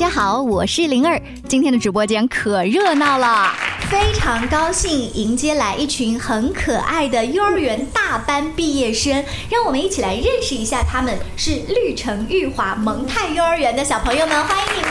[0.00, 1.20] 大家好，我是灵儿。
[1.46, 3.52] 今天的直播间可热闹了，
[3.90, 14.90] 非常高兴迎接来一群很可爱的幼儿园大班毕业生，让我们一起来认识一下他们，是绿城玉华蒙泰幼儿园的小朋友们，欢迎你们！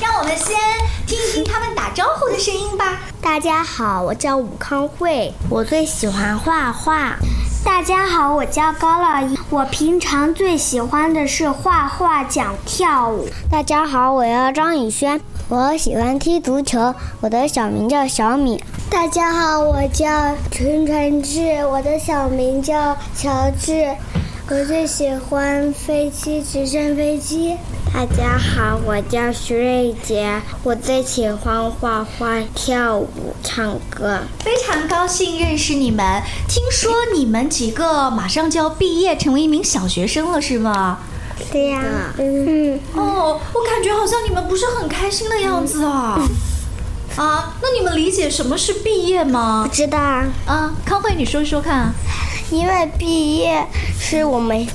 [0.00, 0.56] 让我们先
[1.04, 3.00] 听一听他们打招呼的声音吧。
[3.20, 7.16] 大家好，我叫武康慧，我最喜欢画画。
[7.64, 13.28] 大家好，我叫高乐一，我平常最喜欢的是画画、讲跳舞。
[13.48, 18.60] 大家好，我叫张宇轩，我喜欢踢足球，我的小名叫小米。
[18.90, 23.94] 大家好，我叫陈传志，我的小名叫乔治，
[24.50, 27.56] 我最喜欢飞机，直升飞机。
[27.94, 34.18] 大家好，我叫徐瑞杰，我最喜欢画画、跳舞、唱歌。
[34.40, 36.20] 非常高兴认识你们。
[36.48, 40.98] 听说你们几个马上就要毕业，成为一名小学生了，是吗？
[41.52, 41.80] 对呀。
[42.18, 42.80] 嗯。
[42.96, 46.20] 哦，我感觉好像你们不是很开心的样子啊。
[47.14, 49.64] 啊，那你们理解什么是毕业吗？
[49.68, 50.26] 不知道啊。
[50.46, 51.94] 啊，康慧，你说说看。
[52.50, 53.64] 因为毕业
[53.98, 54.66] 是我们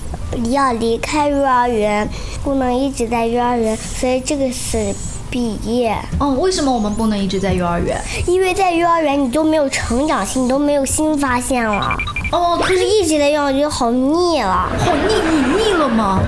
[0.52, 2.08] 要离开幼儿园。
[2.42, 4.96] 不能一直在幼儿园，所以这个是
[5.30, 5.94] 毕业。
[6.20, 8.02] 哦，为什么我们不能一直在幼儿园？
[8.26, 11.98] 因为在幼儿园你都没有成长性，你都没有新发现了。
[12.32, 14.70] 哦，可是一直在幼儿园好腻了。
[14.80, 16.22] 好腻，你腻了吗？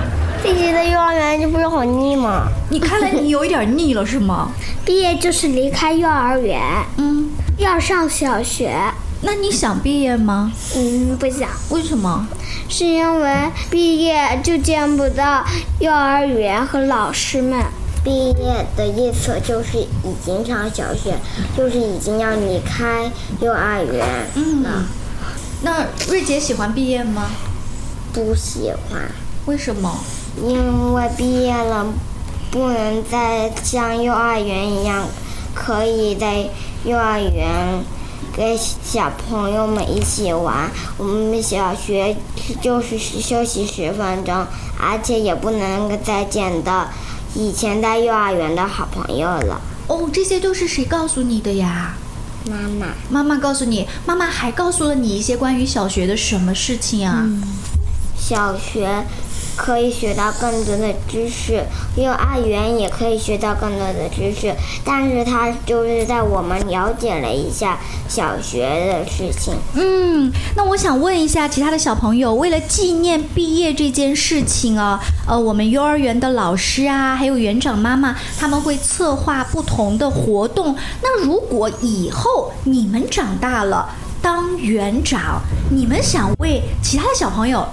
[0.44, 2.48] 一直在幼儿园就不是好腻吗？
[2.70, 4.50] 你看来你有一点腻了是吗？
[4.84, 6.60] 毕业就是离开幼儿园，
[6.98, 8.76] 嗯，要上小学。
[9.24, 10.52] 那你想毕业吗？
[10.76, 11.50] 嗯，不想。
[11.70, 12.28] 为什么？
[12.68, 15.46] 是因为毕业就见不到
[15.80, 17.60] 幼儿园和老师们。
[18.04, 21.16] 毕业的意思就是已经上小学，
[21.56, 24.00] 就是已经要离开幼儿园
[24.64, 24.86] 了。
[25.62, 27.30] 那瑞杰喜欢毕业吗？
[28.12, 29.12] 不喜欢。
[29.46, 30.00] 为什么？
[30.44, 31.86] 因为毕业了，
[32.50, 35.08] 不能再像幼儿园一样，
[35.54, 36.50] 可以在
[36.84, 37.84] 幼儿园。
[38.36, 42.16] 跟小朋友们一起玩，我们小学
[42.62, 44.46] 就是休息十分钟，
[44.80, 46.90] 而且也不能再见到
[47.36, 49.60] 以前在幼儿园的好朋友了。
[49.88, 51.96] 哦，这些都是谁告诉你的呀？
[52.50, 52.88] 妈妈。
[53.10, 57.28] 妈妈告诉你，妈妈还告诉了你一些关于小学的什么事情啊？
[58.18, 59.06] 小学。
[59.56, 61.64] 可以学到更多的知识，
[61.96, 64.54] 幼儿园也可以学到更多的知识，
[64.84, 69.54] 但是它就是在我们了解了一下小学的事情。
[69.76, 80.76] 嗯，那我想问一下其他的小朋友，为了纪念毕业这件事情啊，呃，我们幼儿园的老师啊，还有园长妈妈，他们会策划不同的活动。
[81.02, 83.90] 那如果以后你们长大了
[84.22, 87.66] 当园长，你们想为其他的小朋友？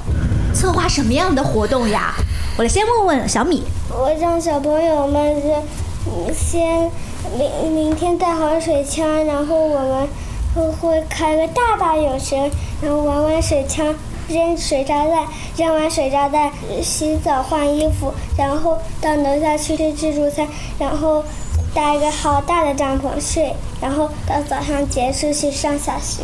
[0.55, 2.15] 策划什么样的活动呀？
[2.57, 3.63] 我来先问问小米。
[3.91, 6.91] 我让小朋友们是先
[7.37, 10.09] 明明天带好水枪，然后我们
[10.55, 12.37] 会会开个大大泳池，
[12.83, 13.95] 然后玩玩水枪，
[14.29, 15.27] 扔水炸弹，
[15.57, 16.51] 扔完水炸弹
[16.83, 20.47] 洗澡换衣服，然后到楼下去吃自助餐，
[20.79, 21.25] 然后。
[21.75, 26.23] 搭一个好大的帐篷睡，然后到早上结束去上小学。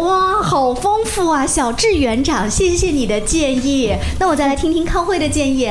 [0.00, 1.46] 哇，好丰富啊！
[1.46, 3.94] 小智园长，谢谢你的建议。
[4.18, 5.70] 那我再来听听康慧的建议。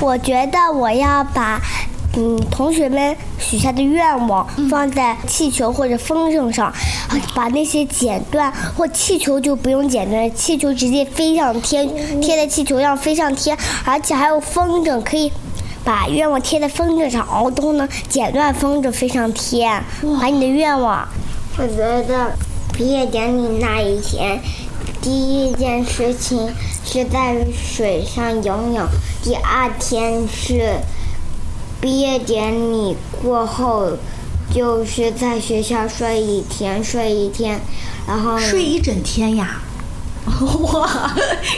[0.00, 1.60] 我觉得我要把，
[2.16, 6.72] 嗯，同学们许下的愿望放在气球或者风筝上，
[7.34, 11.88] 把那些剪断或气球就不用剪断，气球直接飞上天，
[12.20, 15.32] 贴在气球上飞上天，而且还有风筝可以。
[15.88, 19.82] 把愿望贴在风筝上，哦，都能剪断风筝飞上天。
[20.20, 21.08] 把你的愿望。
[21.56, 22.30] 我觉得
[22.74, 24.38] 毕业典礼那一天，
[25.00, 26.52] 第一件事情
[26.84, 28.86] 是在水上游泳，
[29.22, 30.74] 第二天是
[31.80, 33.92] 毕业典礼过后，
[34.52, 37.58] 就是在学校睡一天，睡一天，
[38.06, 39.62] 然后睡一整天呀。
[40.70, 41.10] 哇，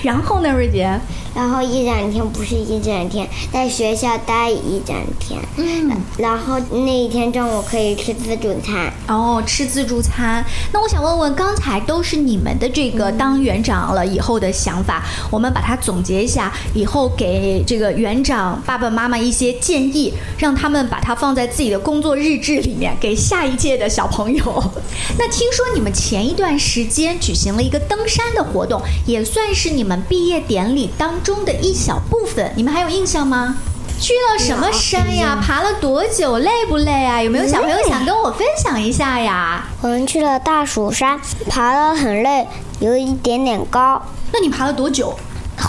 [0.05, 0.89] 然后呢，瑞杰？
[1.35, 5.41] 然后一整天不是一整天，在学校待一整天。
[5.57, 8.93] 嗯，然后那一天中午可以吃自助餐。
[9.07, 10.45] 哦，吃自助餐。
[10.73, 24.65] 那我想问问，刚才都是你们的这个当园长了以后的想法，我们把它总结一下，以后给这个园长爸爸妈妈一些建议，让他们把它放在自己的工作日志里面，给下一届的小朋友。
[25.17, 31.20] 那听说你们前一段时间举行了一个登山的活动，也算是你们毕业典礼当。
[31.23, 33.57] 中的一小部分，你们还有印象吗？
[34.01, 35.39] 去了什么山呀？
[35.43, 36.39] 爬了多久？
[36.39, 37.23] 累不累啊？
[37.23, 39.65] 有没有小朋友想跟我分享一下呀？
[39.83, 42.47] 我们去了大蜀山，爬得很累，
[42.79, 44.01] 有一点点高。
[44.33, 45.15] 那你爬了多久？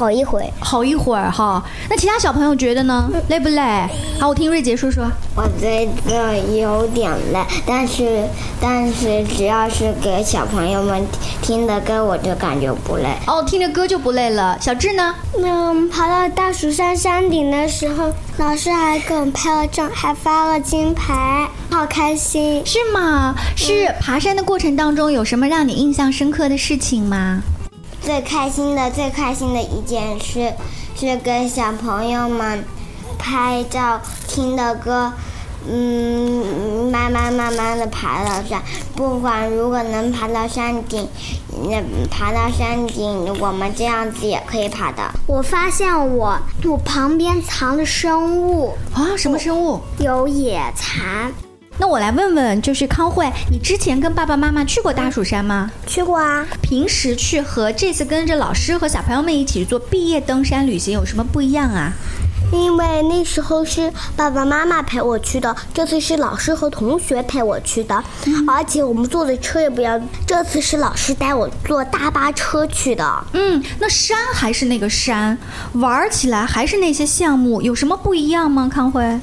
[0.01, 0.45] 好一会儿。
[0.59, 1.63] 好一会儿哈。
[1.87, 3.07] 那其他小朋友觉得呢？
[3.29, 3.61] 累不累？
[4.19, 5.05] 好，我听瑞杰说说。
[5.35, 8.23] 我觉得有点累，但是
[8.59, 11.05] 但是只要是给小朋友们
[11.43, 13.15] 听的歌，我就感觉不累。
[13.27, 14.57] 哦，听着歌就不累了。
[14.59, 15.13] 小智呢？
[15.37, 22.63] 嗯，爬到大蜀山山顶的时候，老师还给我们拍了照，还发了金牌，好开心。
[22.65, 23.35] 是吗？
[23.55, 27.43] 是爬山的过程当中有什么让你印象深刻的事情吗？
[28.01, 30.53] 最开心的、最开心的一件事，
[30.95, 32.63] 是跟小朋友们
[33.19, 35.13] 拍照、听的歌，
[35.67, 38.61] 嗯，慢慢慢慢的爬到山。
[38.95, 41.07] 不管如果能爬到山顶，
[41.69, 45.03] 那爬到山顶，我们这样子也可以爬的。
[45.27, 49.79] 我发现我我旁边藏的生物啊，什么生物？
[49.99, 51.31] 有野蚕。
[51.81, 55.71] 那我来问问，就是康慧，你之前跟爸爸妈妈去过大蜀山吗？
[55.87, 56.45] 去过啊。
[56.61, 61.91] 平时去和这次跟着老师和小朋友们一起做毕业登山旅行有什么不一样啊？
[62.51, 67.95] 因为那时候是爸爸妈妈陪我去的，这次是老师和同学陪我去的，
[68.47, 69.99] 而且我们坐的车也不一样。
[70.27, 73.25] 这次是老师带我坐大巴车去的。
[73.33, 75.35] 嗯，那山还是那个山，
[75.73, 78.69] 玩起来还是那些项目，有什么不一样吗？
[78.71, 79.19] 康辉？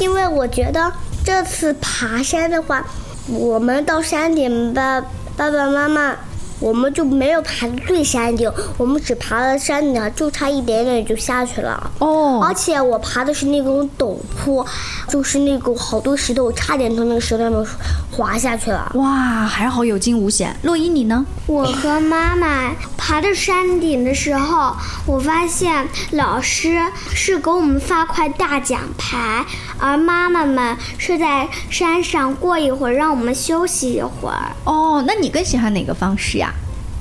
[0.00, 0.92] 因为我觉得
[1.28, 2.82] 这次爬山的话，
[3.26, 5.04] 我们到山顶吧，
[5.36, 6.16] 爸爸妈妈。
[6.60, 11.90] 我们就没有爬最山顶，我们只爬了山顶，就差一点点就下去了。
[11.98, 14.66] 哦，而且我爬的是那种陡坡，
[15.08, 17.66] 就是那个好多石头，我差点从那个石头上面
[18.10, 18.90] 滑下去了。
[18.94, 20.56] 哇，还好有惊无险。
[20.62, 21.24] 洛伊，你呢？
[21.46, 24.74] 我和妈妈爬到山顶的时候，
[25.06, 26.80] 我发现老师
[27.14, 29.44] 是给我们发块大奖牌，
[29.78, 34.52] 而妈妈们是在山上过一会儿，让我们休息一会儿。
[34.64, 36.47] 哦，那你更喜欢哪个方式呀？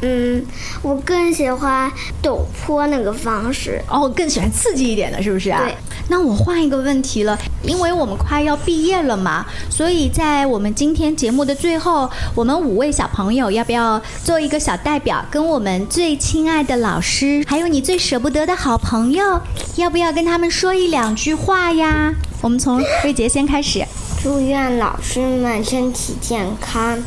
[0.02, 0.46] 嗯，
[0.82, 1.92] 我更喜欢
[2.22, 3.82] 陡坡那个方式。
[3.90, 5.62] 哦，更喜欢刺激一点的，是不是啊？
[5.64, 5.76] 对。
[6.10, 19.42] 那我换一个问题了，因为我们快要毕业了嘛，所以在我们今天节目的最后，我们五位小朋友要不要做一个小代表，跟我们最亲爱的老师，还有你最舍不得的好朋友，
[19.76, 22.14] 要不要跟他们说一两句话呀？
[22.42, 23.84] 我们从瑞杰先开始。
[24.24, 26.98] 祝愿老师们身体健康，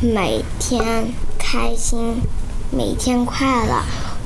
[0.00, 1.06] 每天
[1.44, 2.22] 开心，
[2.70, 3.82] 每天快乐。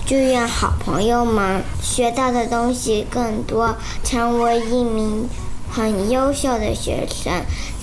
[0.06, 3.74] 祝愿好朋友们学到的东西更多，
[4.04, 5.28] 成为一名
[5.68, 7.32] 很优秀的学生，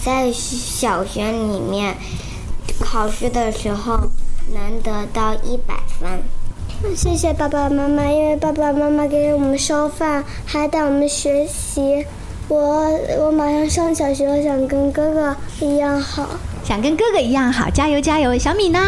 [0.04, 1.98] 在小学里面
[2.80, 4.00] 考试的时候
[4.54, 6.24] 能得到一百分。
[6.96, 12.06] 谢谢爸爸妈妈，因为爸爸妈妈给我们烧饭，还带我们学习。
[12.48, 12.90] 我
[13.20, 16.30] 我马上上小学了，想跟哥哥一样好，
[16.64, 18.38] 想跟哥哥一样好，加油加油！
[18.38, 18.80] 小米呢？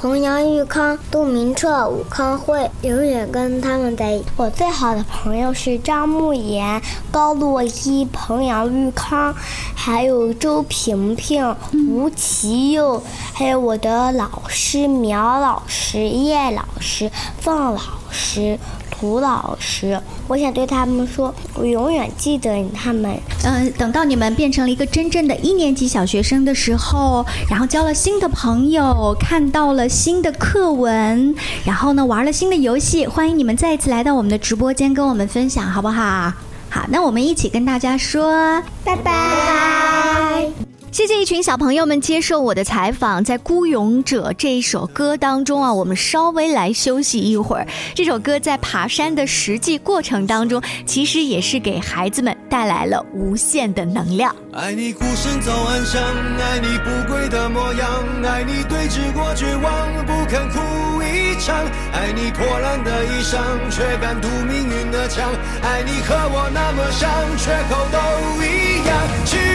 [0.00, 4.26] 彭阳、玉康、杜明彻、武康慧，永远跟他们在一起。
[4.36, 6.80] 我最好的朋友是张慕言、
[7.10, 9.34] 高洛伊、彭阳、玉康，
[9.74, 11.52] 还有周萍萍、
[11.90, 13.02] 吴奇佑，
[13.32, 17.10] 还有我的老师苗老师、叶老师、
[17.40, 18.56] 凤老师。
[18.98, 23.16] 涂老师，我想对他们说，我永远记得他们。
[23.44, 31.34] 嗯，等到你们变成了一个真正的一年级小学生的时候，然后交了新的朋友，看到了新的课文，
[31.64, 36.32] 然后呢，玩了新的游戏，欢迎你们再一次来到我们的直播间跟我们分享，好不好？
[36.68, 40.67] 好，那我们一起跟大家说拜拜。
[40.90, 47.66] 谢谢一群小朋友们接受我的采访，在《孤勇者》这一首歌当中啊，我们稍微来休息一会儿。
[47.94, 54.34] 这首歌在爬山的实际过程当中，其实也是给孩子们带来了无限的能量。
[54.52, 57.88] 爱你孤身走暗巷，爱你不跪的模样，
[58.24, 60.58] 爱你对峙过绝望，不肯哭
[61.02, 61.54] 一场，
[61.92, 63.38] 爱你破烂的衣裳，
[63.70, 65.30] 却敢堵命运的枪，
[65.62, 69.47] 爱你和我那么像，缺口都一样，去？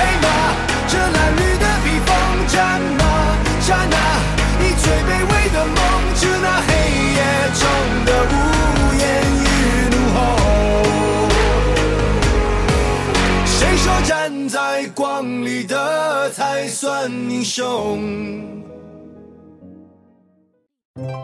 [0.00, 0.26] 黑马，
[0.88, 2.08] 这褴褛的披风，
[2.48, 3.02] 战马，
[3.66, 3.96] 战啊！
[4.58, 5.76] 你最卑微的梦，
[6.14, 6.68] 致那黑
[7.16, 7.20] 夜
[7.60, 7.62] 中
[8.06, 8.34] 的无
[8.96, 9.02] 言
[9.44, 9.46] 与
[9.92, 10.18] 怒吼。
[13.44, 18.00] 谁说站在光里的才算英雄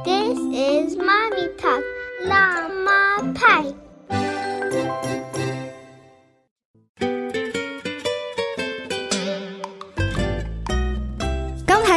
[0.04, 1.82] ？This is mommy talk，
[2.26, 3.64] 辣妈派。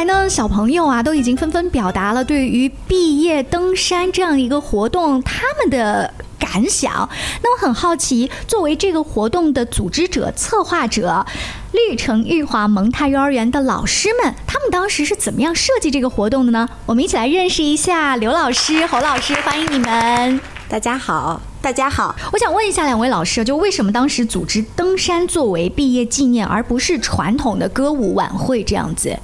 [0.04, 7.08] 呢，小朋友啊都已经纷纷表达了对于毕业登山这样一个活动他们的感想。
[7.42, 11.24] 那我很好奇，作为这个活动的组织者、策划者，
[11.72, 16.68] 绿城玉华蒙泰幼儿园的老师们，他们当时是怎么样设计这个活动的呢？
[16.86, 20.40] 我们一起来认识一下刘老师、侯老师，欢迎你们。
[20.68, 22.14] 大家好，大家好。
[22.32, 29.18] 我想问一下两位老师，就为什么当时组织登山作为毕业纪念，而不是传统的歌舞晚会这样子？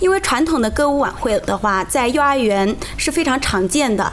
[0.00, 4.12] 因为传统的歌舞晚会的话，在幼儿园是非常常见的，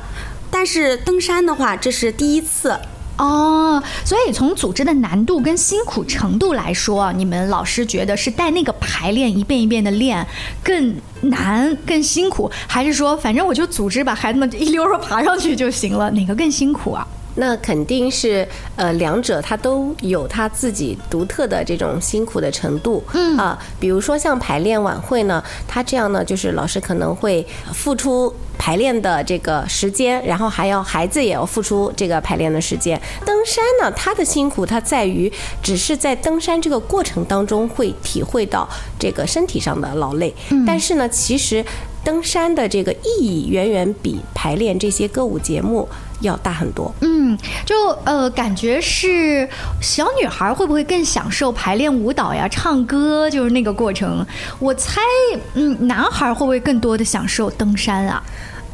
[0.50, 2.80] 但是登山的话，这是第一次。
[3.16, 10.26] 哦，所以从组织的难度跟辛苦程度来说，你们老师觉得是带那个排练一遍一遍的练
[10.64, 16.10] 更难、更辛苦，还是说反正我就组织把孩子们一溜儿爬上去就行了？
[16.10, 17.08] 哪个更辛苦啊？
[17.36, 23.04] 那肯定是，呃，两者它都有它自己独特的这种辛苦的程度。
[23.14, 33.00] 嗯啊，比如说像排练晚会呢，它这样呢，就是老师可能会付出排练的这个时间，然后还要孩子也要付出这个排练的时间。
[33.26, 38.68] 登山呢，它的辛苦它在于，只是在登山这个过程当中会体会到
[39.00, 40.34] 这个身体上的劳累。
[40.52, 41.66] 嗯，但是呢，其实
[42.04, 45.88] 登山的这个意义远远比排练这些歌舞节目
[46.22, 46.94] 要大很多。
[47.02, 49.48] 嗯，就呃，感觉是
[49.82, 54.26] 小女孩会不会更享受排练舞蹈呀、唱歌，就是那个过程？
[54.60, 55.02] 我猜，
[55.54, 58.22] 嗯，男孩会不会更多的享受登山啊？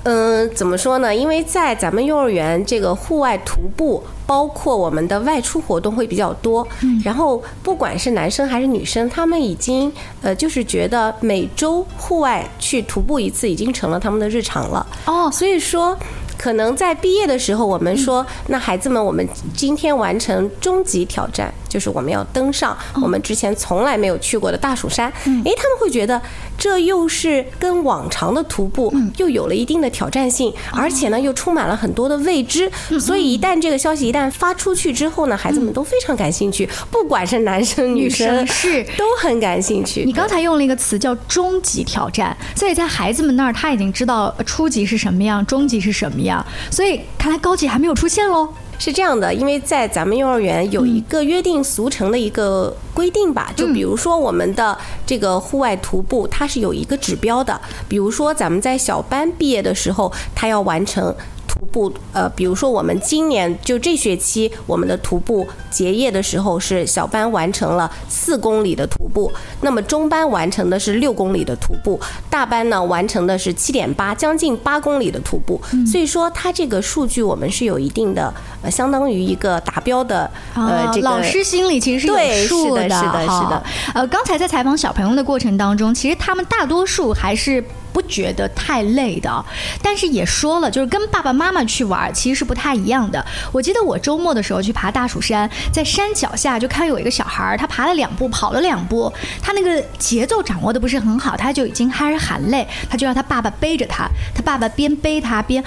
[0.03, 1.15] 嗯，怎么说呢？
[1.15, 6.67] 因为在咱们幼儿园这个户外徒步，包括我们的外出活动会比较多。
[6.81, 9.91] 嗯，然后不管是男生还是女生，他们已经
[10.21, 14.85] 呃，就是觉得每周户外去徒步一次，已经成了他们的日常了。
[15.05, 15.97] 哦，所以说。
[16.41, 25.07] 可能在毕业的时候，我们说，那孩子们，我们今天完成终极挑战，就是我们要登上我们之前从来没有去过的大蜀山。
[25.23, 26.21] 诶，他们会觉得
[26.57, 32.69] 这又是跟往常的徒步又有了一定的挑战性，而且呢又充满了很多的未知。
[32.99, 40.03] 所以一旦这个消息一旦发出去之后呢，孩子们都非常感兴趣，不管是男生女生是都很感兴趣。
[40.05, 46.45] 你刚才用了一个词叫终极挑战，所以在孩子们那儿他已经知道初级是什么样，中级是什么样。
[46.71, 48.49] 所以看来高级还没有出现喽。
[48.79, 57.59] 是这样的，因为在咱们幼儿园有一个约定俗成的一个规定吧，就比如说我们的这个户外徒步，它是有一个指标的。
[57.89, 61.13] 比如说咱们在小班毕业的时候，他要完成。
[61.49, 75.59] 徒步，呃，比如说我们今年就这学期，我们的徒步结业的时候是小班完成了四公里的徒步，那么中班完成的是六公里的徒步，大班呢完成的是七点八，将近八公里的徒步。
[75.85, 83.63] 所以说，它这个数据我们是有一定的，呃，相当于一个达标的，呃，这个老师心里其实是有数的，是的，是的，是的。
[83.95, 87.63] 呃，刚才在采访小朋友的过程当中，其实他们大多数还是。
[87.91, 89.45] 不觉得太累的，
[89.81, 93.23] 但是也说了，就是跟爸爸妈妈去玩其实是不太一样的。
[93.51, 105.63] 我记得我周末的时候去爬大蜀山，在山脚下就看有一个小孩儿，他爬了两步，跑了两步，他那个节奏掌握的不是很好，他就已经开始喊累，他就让他爸爸背着他，他爸爸边背他边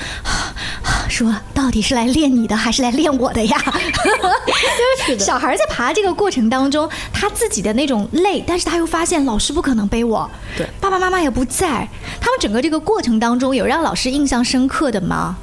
[1.09, 3.59] 说：“到底是来练你的还是来练我的呀？”
[5.07, 11.87] 就是小孩在爬这个过程当中，他自己的那种累，但是他又发现老师不可能背我，对，爸爸妈妈也不在。
[12.21, 15.37] 他们整个这个过程当中，有让老师印象深刻的吗？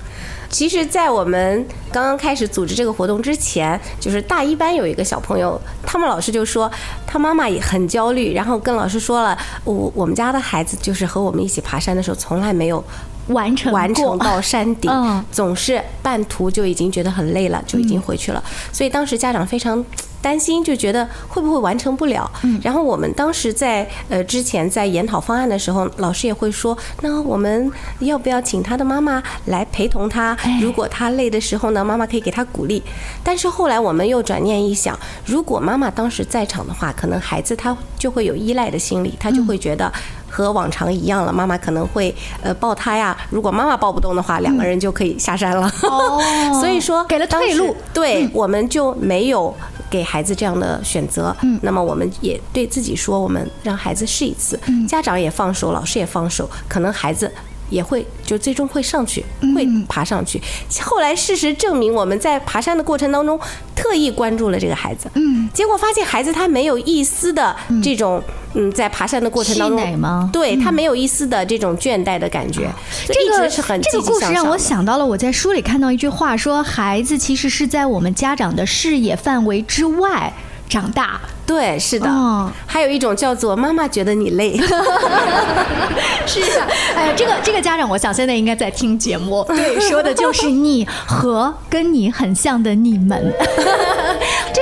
[0.50, 6.72] 其实，在我们刚刚开始组织这个活动之前，就是大一班有一个小朋友，他们老师就说
[7.06, 12.84] 他妈妈也很焦虑，然后跟老师说了，我我们家的孩子就是和我们一起爬山的时候，从来没有
[13.28, 14.92] 完成完成到山顶，
[15.32, 18.44] 总是半途就已经觉得很累了，就已经回去了。
[18.72, 19.86] 所以当时家长非常。
[20.22, 30.38] 担心就觉得会不会完成不了，嗯，然后我们当时在呃之前在研讨方案的时候，老师也会说，那我们要不要请他的妈妈来陪同他？
[30.62, 32.82] 如果他累的时候呢，妈妈可以给他鼓励。
[33.24, 39.92] 但是后来我们又转念一想，如果妈妈当时在场的话，可能孩子他就会有依赖的心理，他就会觉得。
[40.32, 43.18] 和往常一样了，妈妈可能会呃抱他呀。
[43.32, 45.68] 如果妈妈抱不动的话，两个人就可以下山了。
[45.82, 46.22] 哦，
[46.62, 49.52] 所以说给了退路，对，我们就没有
[49.90, 51.36] 给孩子这样的选择。
[51.42, 57.32] 嗯，那么我们也对自己说，我们让孩子试一次，家长也放手，老师也放手，可能孩子。
[57.70, 59.24] 也会就最终会上去，
[59.56, 60.42] 会爬上去。
[60.82, 63.40] 后来事实证明，我们在爬山的过程当中
[63.76, 68.22] 特意关注了这个孩子，嗯，结果发现孩子他没有一丝的这种
[68.54, 72.70] 嗯，在爬山的过程当中，对他没有一丝的这种倦怠的感觉。
[73.08, 80.34] 这个是很这个故事让我想到了我在书里看到一句话，说孩子其实是在我们家长的视野范围之外
[80.68, 81.20] 长大。
[81.50, 82.08] 对，是的。
[82.08, 84.56] 哦还有一种叫做妈妈觉得你累，
[86.28, 86.62] 是的，
[86.96, 93.34] 哎呀，这个这个家长，我想现在应该在听节目，对，说的就是你和跟你很像的你们。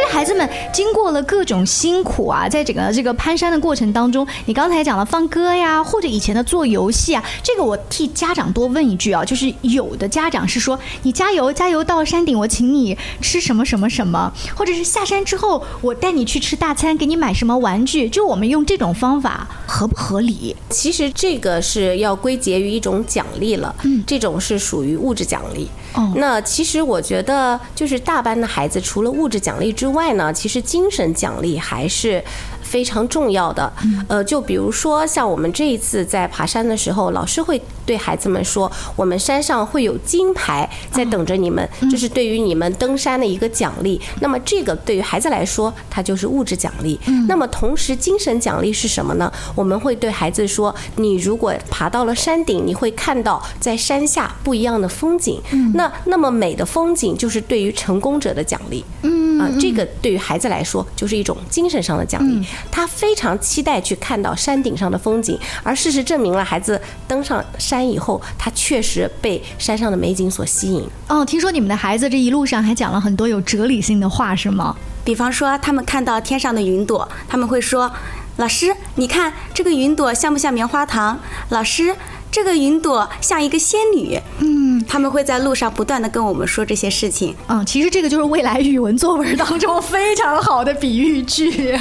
[0.09, 20.55] 孩子们经过了各种辛苦啊，在整个这个攀山的过程当中，你刚才讲了放歌呀，或者以前的做游戏啊，这个我替家长多问一句啊，就是有的家长是说你加油加油，到山顶我请你吃什么什么什么，或者是下山之后我带你去吃大餐，给你买什么玩具，就我们用这种方法合不合理？
[20.69, 25.67] 其实这个是要归结于一种奖励了，嗯这种是属于物质奖励。
[26.15, 32.23] 那其实我觉得，就是大班的孩子，除了物质奖励之外呢，其实精神奖励还是
[32.67, 33.71] 非常重要的。
[34.07, 43.99] 呃，就比如说像我们这一次在爬山的时候，老师会对孩子们说，我们山上会有金牌在等着你们，这是对于你们登山的一个奖励。
[44.19, 46.99] 那么这个对于孩子来说，它就是物质奖励。
[47.27, 49.31] 那么同时，精神奖励是什么呢？
[49.55, 55.41] 我们会对孩子说，你如果爬到了山顶，你会看到在山下不一样的风景。
[55.73, 58.83] 那那么美的风景就是对于成功者的奖励。
[59.03, 65.39] 嗯啊，这个对于孩子来说就是一种精神上的奖励，他非常期待去看到山顶上的风景。
[65.63, 70.87] 而事实证明了，孩子登上山以后，他确实被山上的美景所吸引。
[71.07, 74.75] 哦，听说你们的孩子这一路上还讲了很多有哲理性的话，是吗？
[75.03, 77.89] 比方说，他们看到天上的云朵，他们会说
[78.35, 81.17] ：“老师，你看这个云朵像不像棉花糖？”
[81.49, 81.95] 老师，
[82.31, 84.19] 这个云朵像一个仙女。
[84.39, 87.35] 嗯，他们会在路上不断的跟我们说这些事情。
[87.47, 91.71] 嗯，其实这个就是未来语文作文当中非常好的比喻句。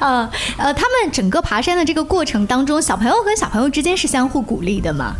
[0.00, 5.14] 呃 呃，他们整个爬山的这个过程当中，小朋友和小朋友之间是相互鼓励的吗？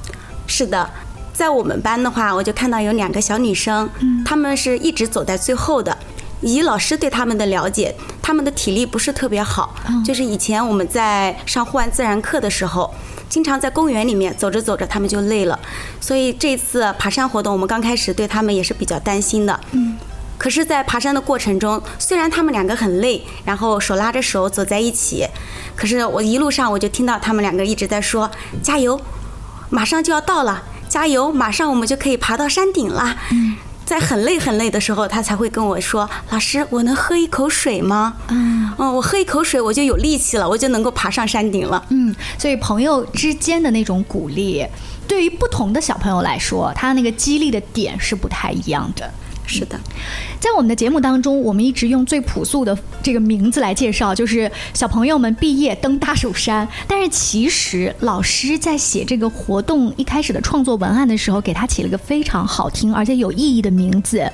[0.46, 0.88] 是的，
[1.32, 3.88] 在我们班的话，我就看到有两个小女生，
[4.24, 5.96] 她们是一直走在最后的。
[6.40, 12.92] 以老师对他们的了解，他们的体力不是特别好，就是以前我们在上户外自然课的时候，
[13.34, 15.58] 经常在公园里面走着走着，他们就累了。
[16.00, 19.58] 所以这次爬山活动，我们刚开始对他们也是比较担心的。
[19.72, 19.96] 嗯。
[20.38, 25.26] 可是，在爬山的过程中，虽然他们两个很累，然后手拉着手走在一起，
[25.74, 28.30] 可是我一路上我就听到他们两个一直在说
[28.62, 29.00] ：“加油，
[29.68, 33.16] 马上就要到了，加油，马上我们就可以爬到山顶了。”
[33.84, 41.84] 在很累很累的时候，他才会跟我说：“老师，我能喝一口水吗？”嗯，我喝一口水，我就有力气了，我就能够爬上山顶了。
[41.90, 44.66] 嗯，所以朋友之间的那种鼓励，
[45.06, 49.10] 对于不同的小朋友来说，他那个激励的点是不太一样的。
[49.46, 49.78] 是的，
[50.40, 56.66] 在我们的节目当中，我们一直用最朴素的这个名字来介绍，就是小朋友们毕业登大蜀山。
[56.88, 64.30] 但是其实老师在写这个活动一开始的创作文案的时候，给他起了个非常好听而且有意义的名字。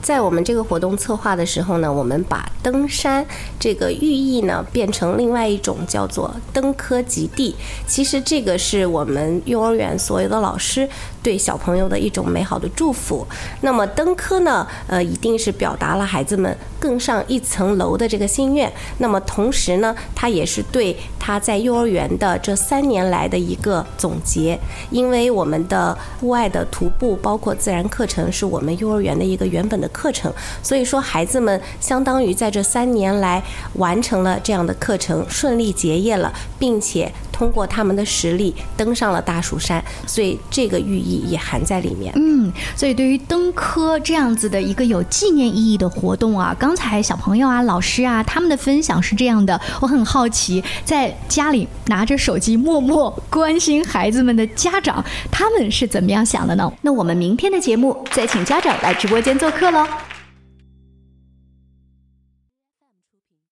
[0.00, 3.24] 在我们这个活动策划的时候呢，我们把登山
[3.58, 7.54] 这个寓意呢变成另外一种叫做登科及第。
[7.86, 10.88] 其实这个是我们幼儿园所有的老师
[11.22, 13.26] 对小朋友的一种美好的祝福。
[13.60, 18.72] 那么登科呢，呃，一定是表达了孩子们更上一层楼的这个心愿。
[18.98, 24.58] 那么同时呢，他也是对他在幼儿园的这三年来的一个总结。
[24.90, 33.42] 因为我们的户外的徒步包括自然课程是我们幼儿园的一个原本的课程，所以说孩子们相当于在这三年来
[33.74, 42.12] 完成了这样的课程，顺利结业了，并且通过他们的实力登上了大蜀山，所以这个寓意也含在里面。
[42.16, 56.72] 嗯，所以对于登科这样子的一个有纪念意义的活动啊，刚才小朋友啊、老师啊他们的分享是这样的，我很好奇，在家里拿着手机默默关心孩子们的家长，他们是怎么样想的呢？
[56.82, 59.86] 那我们明天的节目再请家长来直播间做客喽。